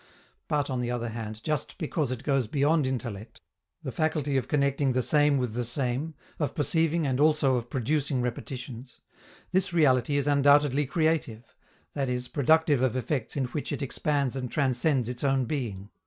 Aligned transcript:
But, 0.47 0.71
on 0.71 0.81
the 0.81 0.89
other 0.89 1.09
hand, 1.09 1.43
just 1.43 1.77
because 1.77 2.09
it 2.11 2.23
goes 2.23 2.47
beyond 2.47 2.87
intellect 2.87 3.39
the 3.83 3.91
faculty 3.91 4.35
of 4.35 4.47
connecting 4.47 4.93
the 4.93 5.03
same 5.03 5.37
with 5.37 5.53
the 5.53 5.63
same, 5.63 6.15
of 6.39 6.55
perceiving 6.55 7.05
and 7.05 7.19
also 7.19 7.55
of 7.55 7.69
producing 7.69 8.19
repetitions 8.19 8.99
this 9.51 9.73
reality 9.73 10.17
is 10.17 10.25
undoubtedly 10.25 10.87
creative, 10.87 11.43
i.e. 11.95 12.23
productive 12.33 12.81
of 12.81 12.95
effects 12.95 13.37
in 13.37 13.45
which 13.49 13.71
it 13.71 13.83
expands 13.83 14.35
and 14.35 14.51
transcends 14.51 15.07
its 15.07 15.23
own 15.23 15.45
being. 15.45 15.91